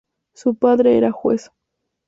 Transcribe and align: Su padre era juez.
Su 0.33 0.55
padre 0.55 0.97
era 0.97 1.11
juez. 1.11 1.51